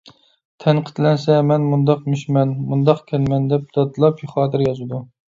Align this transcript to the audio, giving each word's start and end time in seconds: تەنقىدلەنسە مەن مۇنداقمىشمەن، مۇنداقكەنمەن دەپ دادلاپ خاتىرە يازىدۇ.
تەنقىدلەنسە 0.63 1.33
مەن 1.49 1.67
مۇنداقمىشمەن، 1.73 2.53
مۇنداقكەنمەن 2.71 3.45
دەپ 3.51 3.67
دادلاپ 3.77 4.23
خاتىرە 4.33 4.65
يازىدۇ. 4.69 5.03